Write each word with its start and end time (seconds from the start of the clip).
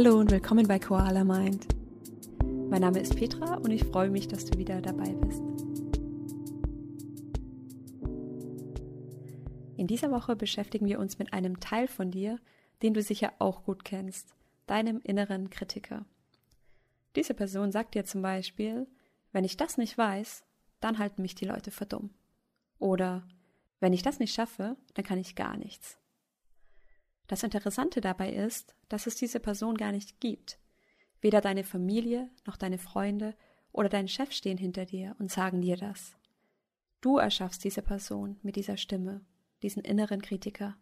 Hallo 0.00 0.16
und 0.16 0.30
willkommen 0.30 0.68
bei 0.68 0.78
Koala 0.78 1.24
Mind. 1.24 1.66
Mein 2.70 2.82
Name 2.82 3.00
ist 3.00 3.16
Petra 3.16 3.56
und 3.56 3.72
ich 3.72 3.82
freue 3.82 4.10
mich, 4.10 4.28
dass 4.28 4.44
du 4.44 4.56
wieder 4.56 4.80
dabei 4.80 5.12
bist. 5.12 5.42
In 9.76 9.88
dieser 9.88 10.12
Woche 10.12 10.36
beschäftigen 10.36 10.86
wir 10.86 11.00
uns 11.00 11.18
mit 11.18 11.32
einem 11.32 11.58
Teil 11.58 11.88
von 11.88 12.12
dir, 12.12 12.38
den 12.80 12.94
du 12.94 13.02
sicher 13.02 13.32
auch 13.40 13.64
gut 13.64 13.84
kennst, 13.84 14.36
deinem 14.68 15.00
inneren 15.02 15.50
Kritiker. 15.50 16.06
Diese 17.16 17.34
Person 17.34 17.72
sagt 17.72 17.96
dir 17.96 18.04
zum 18.04 18.22
Beispiel, 18.22 18.86
wenn 19.32 19.42
ich 19.42 19.56
das 19.56 19.78
nicht 19.78 19.98
weiß, 19.98 20.44
dann 20.78 21.00
halten 21.00 21.22
mich 21.22 21.34
die 21.34 21.46
Leute 21.46 21.72
für 21.72 21.86
dumm. 21.86 22.10
Oder 22.78 23.26
wenn 23.80 23.92
ich 23.92 24.04
das 24.04 24.20
nicht 24.20 24.32
schaffe, 24.32 24.76
dann 24.94 25.04
kann 25.04 25.18
ich 25.18 25.34
gar 25.34 25.56
nichts. 25.56 25.98
Das 27.28 27.42
Interessante 27.42 28.00
dabei 28.00 28.32
ist, 28.32 28.74
dass 28.88 29.06
es 29.06 29.14
diese 29.14 29.38
Person 29.38 29.76
gar 29.76 29.92
nicht 29.92 30.18
gibt. 30.18 30.58
Weder 31.20 31.40
deine 31.40 31.62
Familie 31.62 32.30
noch 32.46 32.56
deine 32.56 32.78
Freunde 32.78 33.36
oder 33.70 33.88
dein 33.88 34.08
Chef 34.08 34.32
stehen 34.32 34.58
hinter 34.58 34.86
dir 34.86 35.14
und 35.18 35.30
sagen 35.30 35.60
dir 35.60 35.76
das. 35.76 36.16
Du 37.00 37.18
erschaffst 37.18 37.62
diese 37.62 37.82
Person 37.82 38.40
mit 38.42 38.56
dieser 38.56 38.76
Stimme, 38.76 39.20
diesen 39.62 39.84
inneren 39.84 40.22
Kritiker. 40.22 40.76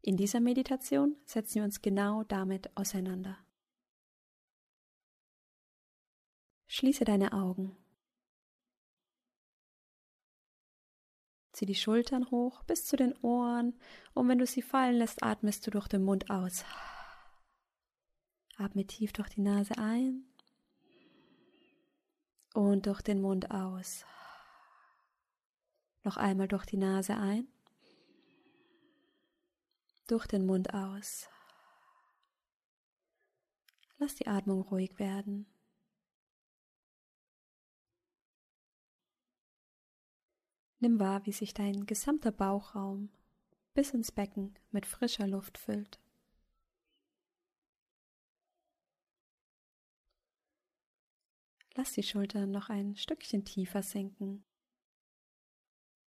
In 0.00 0.16
dieser 0.16 0.40
Meditation 0.40 1.14
setzen 1.24 1.56
wir 1.56 1.64
uns 1.64 1.82
genau 1.82 2.24
damit 2.24 2.74
auseinander. 2.76 3.38
Schließe 6.68 7.04
deine 7.04 7.32
Augen 7.32 7.76
Zieh 11.58 11.66
die 11.66 11.74
Schultern 11.74 12.30
hoch 12.30 12.62
bis 12.62 12.84
zu 12.84 12.94
den 12.94 13.16
Ohren 13.18 13.74
und 14.14 14.28
wenn 14.28 14.38
du 14.38 14.46
sie 14.46 14.62
fallen 14.62 14.94
lässt, 14.94 15.24
atmest 15.24 15.66
du 15.66 15.72
durch 15.72 15.88
den 15.88 16.04
Mund 16.04 16.30
aus. 16.30 16.64
Atme 18.56 18.86
tief 18.86 19.12
durch 19.12 19.28
die 19.30 19.40
Nase 19.40 19.76
ein 19.76 20.22
und 22.54 22.86
durch 22.86 23.02
den 23.02 23.20
Mund 23.20 23.50
aus. 23.50 24.04
Noch 26.04 26.16
einmal 26.16 26.46
durch 26.46 26.64
die 26.64 26.76
Nase 26.76 27.16
ein, 27.16 27.48
durch 30.06 30.28
den 30.28 30.46
Mund 30.46 30.72
aus. 30.72 31.28
Lass 33.96 34.14
die 34.14 34.28
Atmung 34.28 34.62
ruhig 34.62 35.00
werden. 35.00 35.44
Nimm 40.80 41.00
wahr, 41.00 41.26
wie 41.26 41.32
sich 41.32 41.54
dein 41.54 41.86
gesamter 41.86 42.30
Bauchraum 42.30 43.10
bis 43.74 43.90
ins 43.90 44.12
Becken 44.12 44.54
mit 44.70 44.86
frischer 44.86 45.26
Luft 45.26 45.58
füllt. 45.58 45.98
Lass 51.74 51.92
die 51.92 52.02
Schultern 52.02 52.50
noch 52.50 52.70
ein 52.70 52.96
Stückchen 52.96 53.44
tiefer 53.44 53.82
sinken. 53.82 54.44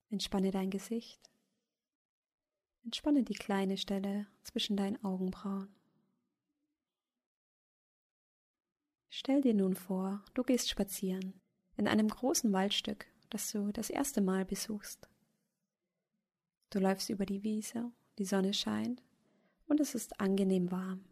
Entspanne 0.09 0.49
dein 0.49 0.71
Gesicht. 0.71 1.29
Entspanne 2.83 3.23
die 3.23 3.35
kleine 3.35 3.77
Stelle 3.77 4.25
zwischen 4.41 4.77
deinen 4.77 5.03
Augenbrauen. 5.03 5.75
Stell 9.09 9.41
dir 9.41 9.53
nun 9.53 9.75
vor, 9.75 10.23
du 10.33 10.43
gehst 10.43 10.69
spazieren 10.69 11.39
in 11.77 11.87
einem 11.87 12.07
großen 12.07 12.51
Waldstück 12.51 13.05
das 13.29 13.51
du 13.51 13.71
das 13.71 13.89
erste 13.89 14.21
Mal 14.21 14.45
besuchst. 14.45 15.07
Du 16.69 16.79
läufst 16.79 17.09
über 17.09 17.25
die 17.25 17.43
Wiese, 17.43 17.91
die 18.17 18.25
Sonne 18.25 18.53
scheint 18.53 19.03
und 19.67 19.79
es 19.79 19.95
ist 19.95 20.19
angenehm 20.19 20.71
warm. 20.71 21.05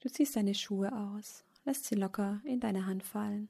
Du 0.00 0.08
ziehst 0.08 0.36
deine 0.36 0.54
Schuhe 0.54 0.92
aus, 0.92 1.44
lässt 1.64 1.84
sie 1.84 1.94
locker 1.94 2.40
in 2.44 2.60
deine 2.60 2.86
Hand 2.86 3.04
fallen 3.04 3.48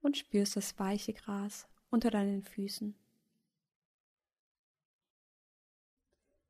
und 0.00 0.16
spürst 0.16 0.56
das 0.56 0.78
weiche 0.78 1.12
Gras 1.12 1.68
unter 1.90 2.10
deinen 2.10 2.42
Füßen. 2.42 2.94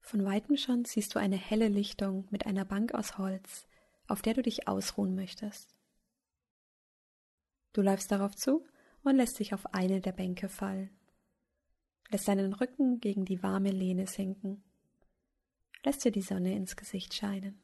Von 0.00 0.25
weitem 0.25 0.56
schon 0.56 0.84
siehst 0.87 1.15
du 1.15 1.19
eine 1.19 1.37
helle 1.37 1.69
Lichtung 1.69 2.26
mit 2.31 2.47
einer 2.47 2.65
Bank 2.65 2.94
aus 2.94 3.19
Holz, 3.19 3.66
auf 4.06 4.22
der 4.22 4.34
du 4.34 4.43
dich 4.43 4.66
ausruhen 4.66 5.15
möchtest. 5.15 5.75
Du 7.75 7.82
läufst 7.82 8.10
darauf 8.10 8.34
zu 8.34 8.65
und 9.03 9.16
lässt 9.16 9.36
sich 9.36 9.54
auf 9.54 9.66
eine 9.75 10.00
der 10.00 10.12
Bänke 10.12 10.48
fallen. 10.48 10.91
Lässt 12.10 12.25
seinen 12.25 12.53
Rücken 12.53 13.00
gegen 13.00 13.25
die 13.25 13.42
warme 13.42 13.70
Lehne 13.70 14.06
sinken. 14.06 14.62
Lässt 15.84 16.04
dir 16.04 16.12
die 16.12 16.22
Sonne 16.22 16.54
ins 16.54 16.76
Gesicht 16.76 17.14
scheinen. 17.14 17.60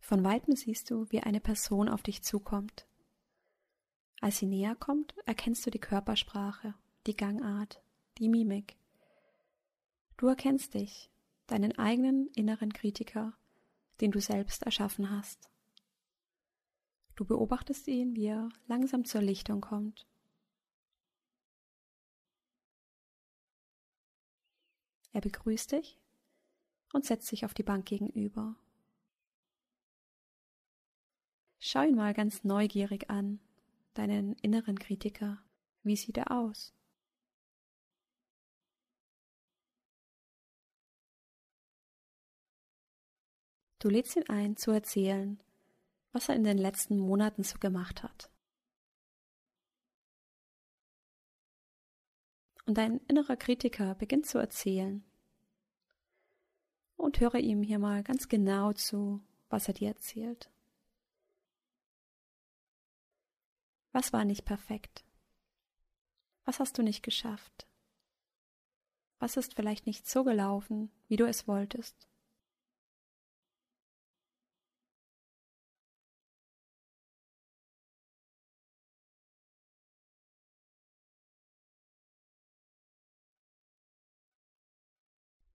Von 0.00 0.24
weitem 0.24 0.56
siehst 0.56 0.90
du, 0.90 1.06
wie 1.10 1.20
eine 1.20 1.40
Person 1.40 1.88
auf 1.88 2.02
dich 2.02 2.22
zukommt. 2.22 2.86
Als 4.20 4.38
sie 4.38 4.46
näher 4.46 4.74
kommt, 4.74 5.14
erkennst 5.26 5.64
du 5.64 5.70
die 5.70 5.78
Körpersprache, 5.78 6.74
die 7.06 7.16
Gangart, 7.16 7.82
die 8.18 8.28
Mimik. 8.28 8.76
Du 10.16 10.26
erkennst 10.26 10.74
dich, 10.74 11.10
deinen 11.46 11.78
eigenen 11.78 12.28
inneren 12.34 12.72
Kritiker, 12.72 13.36
den 14.00 14.10
du 14.10 14.20
selbst 14.20 14.64
erschaffen 14.64 15.10
hast. 15.10 15.51
Du 17.14 17.24
beobachtest 17.24 17.86
ihn, 17.88 18.16
wie 18.16 18.26
er 18.26 18.48
langsam 18.68 19.04
zur 19.04 19.20
Lichtung 19.20 19.60
kommt. 19.60 20.06
Er 25.12 25.20
begrüßt 25.20 25.72
dich 25.72 25.98
und 26.92 27.04
setzt 27.04 27.26
sich 27.26 27.44
auf 27.44 27.52
die 27.52 27.62
Bank 27.62 27.84
gegenüber. 27.86 28.56
Schau 31.58 31.82
ihn 31.82 31.94
mal 31.94 32.14
ganz 32.14 32.44
neugierig 32.44 33.10
an, 33.10 33.40
deinen 33.94 34.34
inneren 34.36 34.78
Kritiker. 34.78 35.42
Wie 35.82 35.96
sieht 35.96 36.16
er 36.16 36.32
aus? 36.32 36.74
Du 43.78 43.88
lädst 43.88 44.16
ihn 44.16 44.28
ein, 44.28 44.56
zu 44.56 44.70
erzählen, 44.70 45.42
was 46.12 46.28
er 46.28 46.36
in 46.36 46.44
den 46.44 46.58
letzten 46.58 46.98
Monaten 46.98 47.42
so 47.42 47.58
gemacht 47.58 48.02
hat. 48.02 48.30
Und 52.66 52.78
dein 52.78 52.98
innerer 53.08 53.36
Kritiker 53.36 53.94
beginnt 53.94 54.26
zu 54.26 54.38
erzählen. 54.38 55.04
Und 56.96 57.18
höre 57.18 57.36
ihm 57.36 57.62
hier 57.62 57.80
mal 57.80 58.04
ganz 58.04 58.28
genau 58.28 58.72
zu, 58.72 59.20
was 59.48 59.66
er 59.66 59.74
dir 59.74 59.88
erzählt. 59.88 60.50
Was 63.90 64.12
war 64.12 64.24
nicht 64.24 64.44
perfekt? 64.44 65.04
Was 66.44 66.60
hast 66.60 66.78
du 66.78 66.82
nicht 66.82 67.02
geschafft? 67.02 67.66
Was 69.18 69.36
ist 69.36 69.54
vielleicht 69.54 69.86
nicht 69.86 70.08
so 70.08 70.24
gelaufen, 70.24 70.90
wie 71.08 71.16
du 71.16 71.26
es 71.26 71.46
wolltest? 71.46 72.08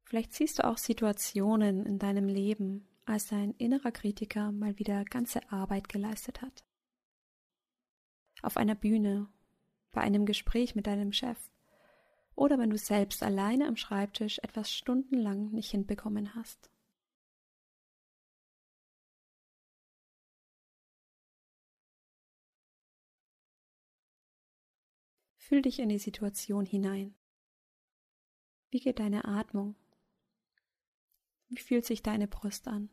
Vielleicht 0.07 0.31
siehst 0.31 0.59
du 0.59 0.65
auch 0.65 0.77
Situationen 0.77 1.85
in 1.85 1.99
deinem 1.99 2.29
Leben, 2.29 2.87
als 3.05 3.27
dein 3.27 3.51
innerer 3.55 3.91
Kritiker 3.91 4.53
mal 4.53 4.79
wieder 4.79 5.03
ganze 5.03 5.51
Arbeit 5.51 5.89
geleistet 5.89 6.41
hat. 6.41 6.63
Auf 8.41 8.55
einer 8.55 8.75
Bühne, 8.75 9.27
bei 9.91 9.99
einem 9.99 10.25
Gespräch 10.25 10.75
mit 10.75 10.87
deinem 10.87 11.11
Chef 11.11 11.37
oder 12.35 12.57
wenn 12.57 12.69
du 12.69 12.77
selbst 12.77 13.21
alleine 13.21 13.67
am 13.67 13.75
Schreibtisch 13.75 14.39
etwas 14.43 14.71
stundenlang 14.71 15.51
nicht 15.51 15.71
hinbekommen 15.71 16.35
hast. 16.35 16.71
Fühl 25.35 25.61
dich 25.61 25.79
in 25.79 25.89
die 25.89 25.99
Situation 25.99 26.65
hinein. 26.65 27.13
Wie 28.69 28.79
geht 28.79 28.99
deine 28.99 29.25
Atmung? 29.25 29.75
Wie 31.49 31.59
fühlt 31.59 31.85
sich 31.85 32.03
deine 32.03 32.27
Brust 32.27 32.67
an? 32.67 32.89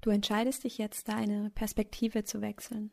Du 0.00 0.08
entscheidest 0.08 0.64
dich 0.64 0.78
jetzt, 0.78 1.08
deine 1.08 1.50
Perspektive 1.50 2.24
zu 2.24 2.40
wechseln 2.40 2.90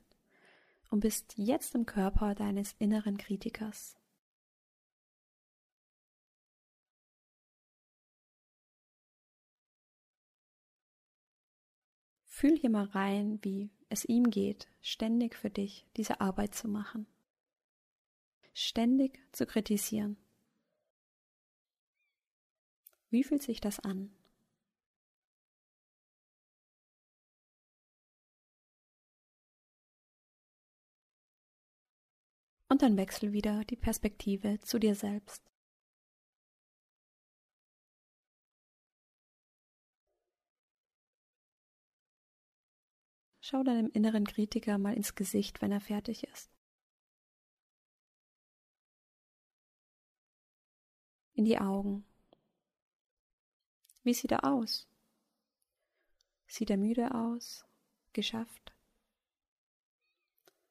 und 0.90 1.00
bist 1.00 1.34
jetzt 1.38 1.74
im 1.74 1.86
Körper 1.86 2.36
deines 2.36 2.74
inneren 2.80 3.18
Kritikers. 3.18 3.97
Fühl 12.40 12.56
hier 12.56 12.70
mal 12.70 12.86
rein, 12.86 13.40
wie 13.42 13.72
es 13.90 14.06
ihm 14.06 14.30
geht, 14.30 14.68
ständig 14.80 15.36
für 15.36 15.50
dich 15.50 15.88
diese 15.98 16.22
Arbeit 16.22 16.54
zu 16.54 16.68
machen. 16.68 17.08
Ständig 18.54 19.20
zu 19.32 19.48
kritisieren. 19.48 20.18
Wie 23.10 23.24
fühlt 23.24 23.42
sich 23.42 23.60
das 23.60 23.80
an? 23.80 24.12
Und 32.70 32.84
dann 32.84 32.98
wechsel 32.98 33.34
wieder 33.34 33.66
die 33.66 33.78
Perspektive 33.78 34.60
zu 34.60 34.78
dir 34.78 34.94
selbst. 34.94 35.42
Schau 43.50 43.64
deinem 43.64 43.90
inneren 43.92 44.26
Kritiker 44.26 44.78
mal 44.78 44.94
ins 44.94 45.16
Gesicht, 45.16 45.62
wenn 45.62 45.72
er 45.72 45.80
fertig 45.80 46.26
ist. 46.26 46.52
In 51.34 51.46
die 51.46 51.58
Augen. 51.58 52.04
Wie 54.04 54.14
sieht 54.14 54.34
er 54.34 54.44
aus? 54.44 54.86
Sieht 56.46 56.70
er 56.70 56.76
müde 56.76 57.16
aus? 57.16 57.66
Geschafft? 58.12 58.76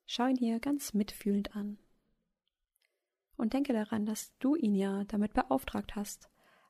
Schau 0.04 0.26
ihn 0.26 0.36
hier 0.36 0.60
ganz 0.60 0.92
mitfühlend 0.92 1.56
an. 1.56 1.78
Und 3.38 3.54
denke 3.54 3.72
daran, 3.72 4.04
dass 4.04 4.36
du 4.36 4.54
ihn 4.54 4.74
ja 4.74 5.04
damit 5.04 5.32
beauftragt 5.32 5.96
hast, 5.96 6.28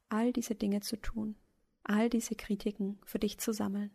all 0.08 0.32
diese 0.32 0.54
Dinge 0.54 0.82
zu 0.82 1.00
tun, 1.00 1.34
all 1.82 2.08
diese 2.08 2.36
Kritiken 2.36 3.00
für 3.04 3.18
dich 3.18 3.40
zu 3.40 3.52
sammeln. 3.52 3.90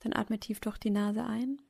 Dann 0.00 0.12
atme 0.14 0.38
tief 0.38 0.60
durch 0.60 0.78
die 0.78 0.90
Nase 0.90 1.24
ein. 1.24 1.60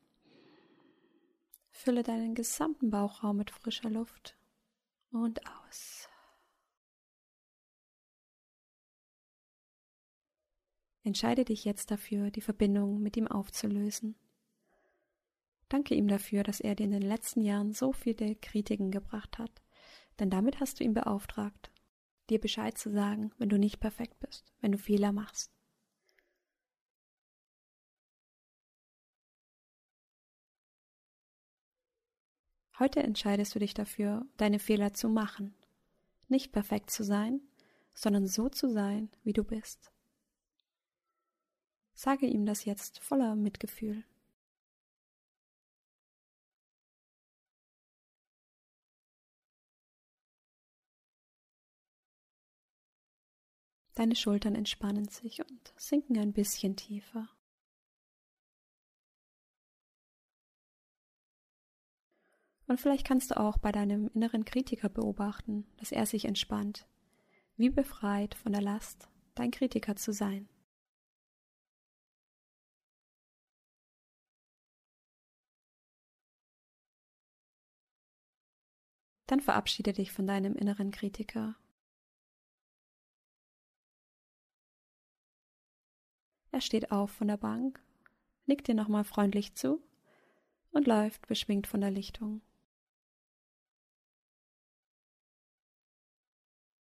Fülle 1.71 2.03
deinen 2.03 2.35
gesamten 2.35 2.91
Bauchraum 2.91 3.37
mit 3.37 3.51
frischer 3.51 3.91
Luft 3.91 4.37
und 5.11 5.41
aus. 5.47 6.09
Entscheide 11.03 11.45
dich 11.45 11.65
jetzt 11.65 11.91
dafür, 11.91 12.31
die 12.31 12.43
Verbindung 12.43 13.01
mit 13.01 13.17
ihm 13.17 13.27
aufzulösen. 13.27 14.17
Danke 15.69 15.95
ihm 15.95 16.09
dafür, 16.09 16.43
dass 16.43 16.61
er 16.61 16.75
dir 16.75 16.85
in 16.85 16.91
den 16.91 17.03
letzten 17.03 17.43
Jahren 17.43 17.73
so 17.73 17.93
viele 17.93 18.35
Kritiken 18.37 18.91
gebracht 18.91 19.39
hat, 19.39 19.63
denn 20.19 20.29
damit 20.29 20.61
hast 20.61 20.79
du 20.79 20.85
ihn 20.85 20.95
beauftragt, 20.95 21.71
dir 22.29 22.41
Bescheid 22.41 22.77
zu 22.77 22.91
sagen, 22.91 23.33
wenn 23.39 23.49
du 23.49 23.59
nicht 23.59 23.81
perfekt 23.81 24.19
bist, 24.21 24.53
wenn 24.61 24.73
du 24.73 24.79
Fehler 24.79 25.13
machst. 25.13 25.53
Heute 32.81 33.03
entscheidest 33.03 33.55
du 33.55 33.59
dich 33.59 33.75
dafür, 33.75 34.27
deine 34.39 34.59
Fehler 34.59 34.95
zu 34.95 35.11
machen. 35.11 35.55
Nicht 36.29 36.51
perfekt 36.51 36.91
zu 36.91 37.05
sein, 37.05 37.43
sondern 37.93 38.27
so 38.27 38.49
zu 38.49 38.71
sein, 38.71 39.11
wie 39.23 39.35
du 39.35 39.45
bist. 39.45 39.93
Sage 41.93 42.25
ihm 42.25 42.47
das 42.47 42.65
jetzt 42.65 43.01
voller 43.01 43.37
Mitgefühl. 43.37 44.03
Deine 53.95 54.17
Schultern 54.17 54.55
entspannen 54.55 55.07
sich 55.09 55.43
und 55.43 55.75
sinken 55.77 56.17
ein 56.19 56.33
bisschen 56.33 56.77
tiefer. 56.77 57.29
Und 62.71 62.79
vielleicht 62.79 63.05
kannst 63.05 63.33
du 63.33 63.37
auch 63.37 63.59
bei 63.59 63.73
deinem 63.73 64.07
inneren 64.15 64.45
Kritiker 64.45 64.89
beobachten, 64.89 65.67
dass 65.79 65.91
er 65.91 66.07
sich 66.07 66.25
entspannt, 66.25 66.87
wie 67.57 67.69
befreit 67.69 68.37
von 68.37 68.53
der 68.53 68.63
Last, 68.63 69.09
dein 69.35 69.51
Kritiker 69.51 69.97
zu 69.97 70.13
sein. 70.13 70.49
Dann 79.27 79.41
verabschiede 79.41 79.93
dich 79.93 80.13
von 80.13 80.29
deinem 80.29 80.55
inneren 80.55 80.93
Kritiker. 80.93 81.57
Er 86.53 86.61
steht 86.61 86.93
auf 86.93 87.11
von 87.11 87.27
der 87.27 87.37
Bank, 87.37 87.83
nickt 88.47 88.69
dir 88.69 88.77
nochmal 88.77 89.03
freundlich 89.03 89.57
zu 89.57 89.83
und 90.71 90.87
läuft 90.87 91.27
beschwingt 91.27 91.67
von 91.67 91.81
der 91.81 91.91
Lichtung. 91.91 92.43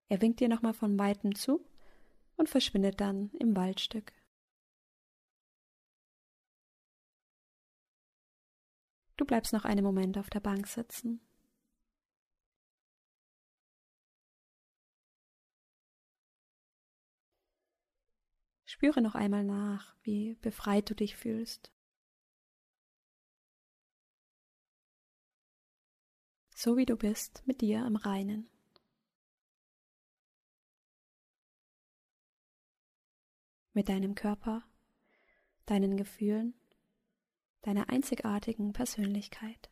Er 0.09 0.21
winkt 0.21 0.39
dir 0.39 0.49
nochmal 0.49 0.73
von 0.73 0.97
weitem 0.97 1.35
zu 1.35 1.63
und 2.35 2.49
verschwindet 2.49 2.99
dann 2.99 3.31
im 3.39 3.55
Waldstück. 3.55 4.11
Du 9.17 9.25
bleibst 9.25 9.53
noch 9.53 9.65
einen 9.65 9.83
Moment 9.83 10.17
auf 10.17 10.29
der 10.29 10.39
Bank 10.39 10.65
sitzen. 10.65 11.21
Spüre 18.65 19.01
noch 19.01 19.13
einmal 19.13 19.43
nach, 19.43 19.95
wie 20.03 20.35
befreit 20.35 20.89
du 20.89 20.95
dich 20.95 21.17
fühlst. 21.17 21.71
So 26.55 26.77
wie 26.77 26.85
du 26.85 26.95
bist 26.95 27.43
mit 27.45 27.61
dir 27.61 27.85
im 27.85 27.95
Reinen. 27.95 28.49
Mit 33.79 33.87
deinem 33.87 34.13
Körper, 34.13 34.61
deinen 35.65 35.95
Gefühlen, 35.95 36.53
deiner 37.61 37.87
einzigartigen 37.87 38.73
Persönlichkeit. 38.73 39.71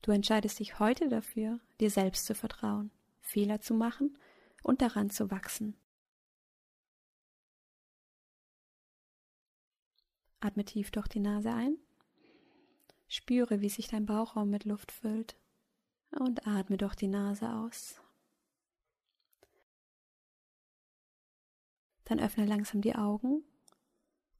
Du 0.00 0.10
entscheidest 0.10 0.58
dich 0.58 0.78
heute 0.78 1.10
dafür, 1.10 1.60
dir 1.80 1.90
selbst 1.90 2.24
zu 2.24 2.34
vertrauen, 2.34 2.90
Fehler 3.20 3.60
zu 3.60 3.74
machen 3.74 4.16
und 4.62 4.80
daran 4.80 5.10
zu 5.10 5.30
wachsen. 5.30 5.76
Atme 10.40 10.64
tief 10.64 10.90
durch 10.92 11.08
die 11.08 11.20
Nase 11.20 11.52
ein. 11.52 11.76
Spüre, 13.06 13.60
wie 13.60 13.68
sich 13.68 13.88
dein 13.88 14.06
Bauchraum 14.06 14.48
mit 14.48 14.64
Luft 14.64 14.92
füllt 14.92 15.36
und 16.18 16.46
atme 16.46 16.76
durch 16.76 16.94
die 16.94 17.08
Nase 17.08 17.48
aus. 17.52 18.00
Dann 22.04 22.20
öffne 22.20 22.44
langsam 22.44 22.82
die 22.82 22.94
Augen 22.94 23.44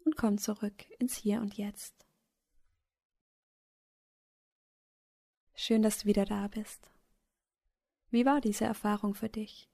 und 0.05 0.17
komm 0.17 0.39
zurück 0.39 0.85
ins 0.99 1.17
Hier 1.17 1.41
und 1.41 1.57
Jetzt. 1.57 2.07
Schön, 5.55 5.83
dass 5.83 5.99
du 5.99 6.07
wieder 6.07 6.25
da 6.25 6.49
bist. 6.49 6.91
Wie 8.11 8.27
war 8.27 8.41
diese 8.41 8.65
Erfahrung 8.65 9.15
für 9.15 9.29
dich? 9.29 9.71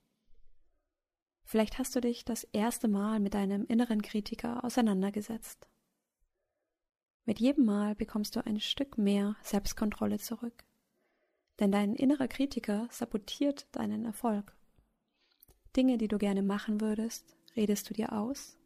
Vielleicht 1.42 1.78
hast 1.78 1.96
du 1.96 2.00
dich 2.00 2.24
das 2.24 2.44
erste 2.44 2.88
Mal 2.88 3.20
mit 3.20 3.34
deinem 3.34 3.64
inneren 3.64 4.02
Kritiker 4.02 4.62
auseinandergesetzt. 4.64 5.66
Mit 7.24 7.40
jedem 7.40 7.64
Mal 7.64 7.94
bekommst 7.94 8.36
du 8.36 8.44
ein 8.44 8.60
Stück 8.60 8.98
mehr 8.98 9.36
Selbstkontrolle 9.42 10.18
zurück 10.18 10.67
denn 11.60 11.72
dein 11.72 11.94
innerer 11.94 12.28
Kritiker 12.28 12.88
sabotiert 12.90 13.66
deinen 13.72 14.04
Erfolg. 14.04 14.54
Dinge, 15.76 15.98
die 15.98 16.08
du 16.08 16.18
gerne 16.18 16.42
machen 16.42 16.80
würdest, 16.80 17.36
redest 17.56 17.88
du 17.90 17.94
dir 17.94 18.12
aus. 18.12 18.56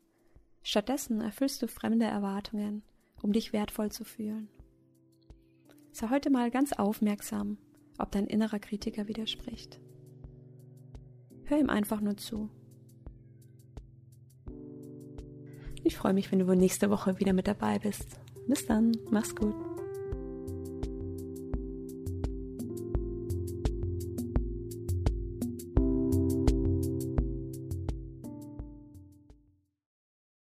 Stattdessen 0.62 1.20
erfüllst 1.20 1.60
du 1.62 1.68
fremde 1.68 2.06
Erwartungen, 2.06 2.82
um 3.22 3.32
dich 3.32 3.52
wertvoll 3.52 3.90
zu 3.90 4.04
fühlen. 4.04 4.48
Sei 5.92 6.08
heute 6.08 6.30
mal 6.30 6.50
ganz 6.50 6.72
aufmerksam, 6.72 7.58
ob 7.98 8.10
dein 8.12 8.26
innerer 8.26 8.58
Kritiker 8.58 9.08
widerspricht. 9.08 9.80
Hör 11.44 11.58
ihm 11.58 11.68
einfach 11.68 12.00
nur 12.00 12.16
zu. 12.16 12.48
Ich 15.84 15.96
freue 15.96 16.14
mich, 16.14 16.30
wenn 16.30 16.38
du 16.38 16.54
nächste 16.54 16.90
Woche 16.90 17.18
wieder 17.18 17.32
mit 17.32 17.48
dabei 17.48 17.78
bist. 17.78 18.20
Bis 18.46 18.66
dann, 18.66 18.92
mach's 19.10 19.34
gut. 19.34 19.71